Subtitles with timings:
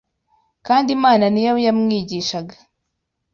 [0.67, 2.55] kandi Imana ni yo yamwigishaga.